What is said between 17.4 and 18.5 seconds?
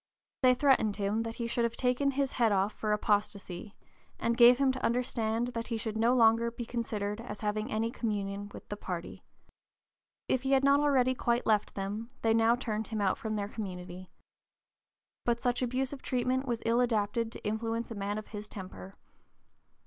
influence a man of his